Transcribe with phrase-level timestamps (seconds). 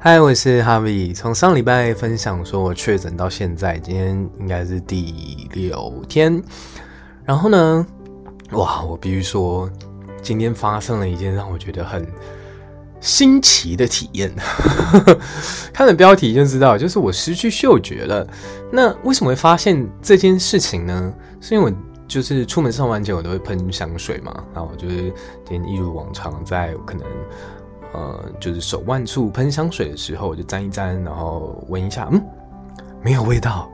[0.00, 1.12] 嗨，我是 Harvie。
[1.12, 6.40] 从上礼拜分享说我确诊到现在，今天应该是第六天。
[7.24, 7.84] 然后呢，
[8.52, 9.68] 哇，我必须说，
[10.22, 12.06] 今天发生了一件让我觉得很
[13.00, 14.32] 新奇的体验。
[15.74, 18.24] 看了标题就知道，就是我失去嗅觉了。
[18.70, 21.12] 那为什么会发现这件事情呢？
[21.40, 21.76] 是因为我
[22.06, 25.12] 就是出门上班前我都会喷香水嘛，然后我就是
[25.44, 27.04] 今天一如往常在可能。
[27.92, 32.22] 呃，就是手腕处喷香水的时候，我就沾一沾，然后闻一下，嗯，
[33.02, 33.66] 没有味道，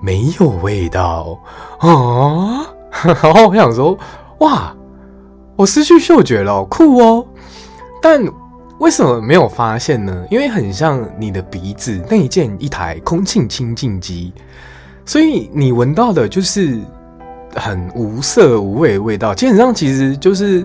[0.00, 1.36] 没有味道
[1.80, 2.66] 啊！
[3.04, 3.98] 然后我想说，
[4.38, 4.72] 哇，
[5.56, 7.26] 我失去嗅觉了，酷哦！
[8.00, 8.24] 但
[8.78, 10.24] 为什么没有发现呢？
[10.30, 14.32] 因为很像你的鼻子内建一台空气清净机，
[15.04, 16.80] 所以你闻到的就是
[17.56, 19.34] 很无色无味的味道。
[19.34, 20.64] 基本上，其实就是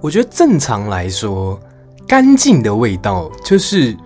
[0.00, 1.58] 我觉得正常来说。
[2.06, 3.96] 干净的味道就是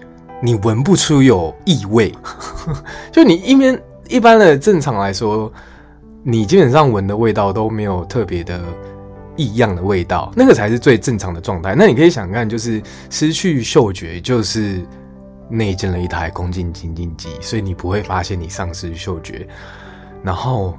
[0.42, 2.14] 你闻不出有异味，
[3.12, 5.52] 就你一边一般的正常来说，
[6.22, 8.60] 你基本上闻的味道都没有特别的
[9.36, 11.74] 异样的味道，那个才是最正常的状态。
[11.74, 14.80] 那你可以想看，就是失去嗅觉，就是
[15.48, 19.46] 内建了一台空气清净机，所以你不会发现你丧失嗅觉，
[20.22, 20.74] 然后。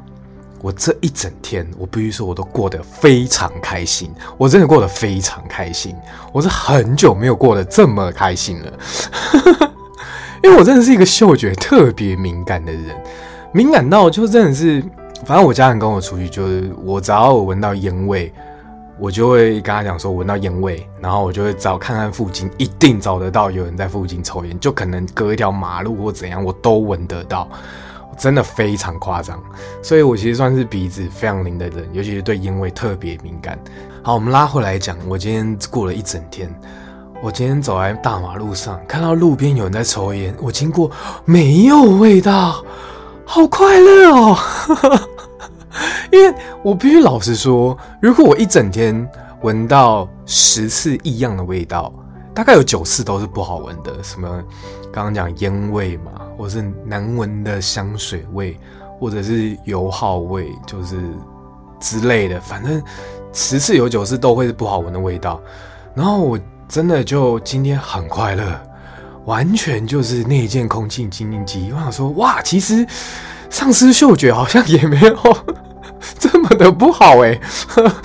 [0.62, 4.14] 我这一整天，我必须说，我都过得非常开心。
[4.38, 5.96] 我真的过得非常开心，
[6.32, 8.72] 我是很久没有过得这么开心了。
[10.44, 12.84] 因为我真的是一个嗅觉特别敏感的人，
[13.52, 14.84] 敏感到就真的是，
[15.26, 18.32] 反正我家人跟我出去，就是我只要我闻到烟味，
[19.00, 27.48] 我就会跟他讲说闻到烟味，然后我就会找看看附近，一定找得到有人在附近抽烟，就可能隔一条马路或怎样，我都闻得到。
[28.18, 29.42] 真的非常夸张，
[29.82, 33.58] 所以我其实算是鼻子非常灵的人，尤其是对烟味特别敏感。
[34.04, 36.54] 好，我们拉回来讲，我今天过了一整天，
[37.22, 40.90] 我今天走在大马路上，看到路边有人在抽烟，我经过
[41.26, 42.64] 没有味道，
[43.26, 44.38] 好快乐哦！
[46.12, 49.08] 因为我必须老实说，如果我一整天
[49.42, 51.94] 闻到十次异样的味道，
[52.42, 54.28] 大概有九次都是不好闻的，什么
[54.92, 56.12] 刚刚讲烟味嘛。
[56.38, 58.58] 或是难闻的香水味，
[59.00, 61.00] 或者是油耗味，就是
[61.80, 62.82] 之类的，反正
[63.32, 65.40] 十次有九次都会是不好闻的味道。
[65.94, 68.60] 然后我真的就今天很快乐，
[69.26, 71.72] 完全就是那一件空气清净机。
[71.72, 72.84] 我想说，哇，其实
[73.52, 75.38] 丧失嗅觉好像也没有
[76.20, 77.40] 这么的不好哎。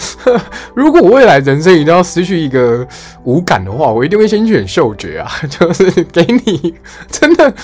[0.74, 2.86] 如果我未来人生一定要失去一个
[3.24, 6.74] 五感的话，我一定会先选嗅觉啊， 就是给你
[7.10, 7.54] 真的。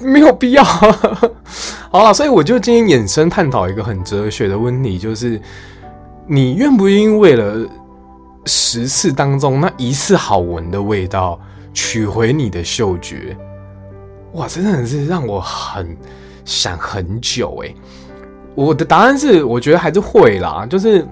[0.00, 5.42] 没有必要，好了，所以我就今天衍生探讨一个很哲学的问题，就是
[6.24, 7.68] 你愿不愿意为了
[8.44, 11.36] 十次当中那一次好闻的味道
[11.74, 13.36] 取回你的嗅觉？
[14.34, 15.96] 哇，真的是让我很
[16.44, 17.74] 想很久诶。
[18.54, 21.06] 我的答案是，我觉得还是会啦，就是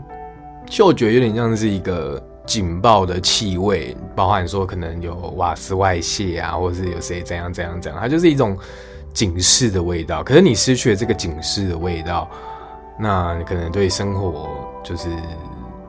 [0.69, 2.23] 嗅觉有点像是一个。
[2.47, 8.57] 警报的气味，包含说可能有瓦斯外泄啊，或者是有谁怎样怎样怎样，它就是一种
[9.13, 10.23] 警示的味道。
[10.23, 12.31] 可是你失去了这个警示的味道，
[13.01, 14.49] 那你可能对生活
[14.85, 15.09] 就是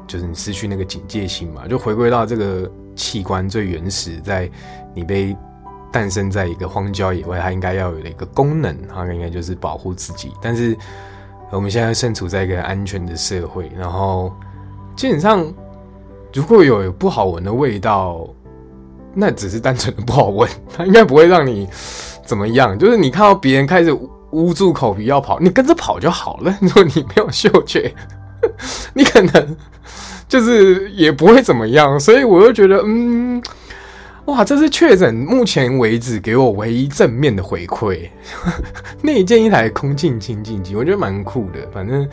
[0.07, 4.49] 就是你失去那个警戒心嘛，就回归到这个器官最原始，在
[4.95, 5.37] 你被
[5.91, 10.31] 诞生在一个荒郊野外，它应该要有的一个功能，它应该就是保护自己。
[10.41, 10.75] 但是
[11.51, 14.31] 我们现在身处在一个安全的社会，然后
[14.95, 15.53] 基本上。
[16.33, 18.27] 如果有不好闻的味道，
[19.15, 21.67] 那只是单纯的不好闻，它应该不会让你
[22.23, 22.77] 怎么样。
[22.77, 23.97] 就是你看到别人开始
[24.31, 26.55] 捂住口鼻要跑，你跟着跑就好了。
[26.61, 27.91] 如果你没有嗅觉，
[28.93, 29.57] 你可能
[30.27, 31.99] 就是也不会怎么样。
[31.99, 33.41] 所以我就觉得，嗯，
[34.27, 38.09] 哇，这是确诊目前为止给我唯一正面的回馈。
[39.03, 41.69] 内建一台空气清净机，我觉得蛮酷的。
[41.73, 42.07] 反正。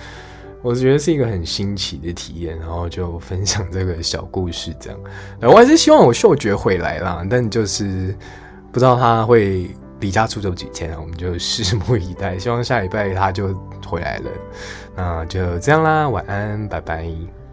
[0.63, 4.99] 我觉得是一个很新奇的体验，然后就分享这个小故事这样。
[5.43, 8.17] 我还是希望我嗅觉回来啦，但就是
[8.73, 9.69] 不知道他会
[10.01, 12.39] 离家出走几天，我们就拭目以待。
[12.39, 13.55] 希望下礼拜他就
[13.87, 14.31] 回来了。
[14.97, 17.44] 那就这样啦，晚安，拜拜。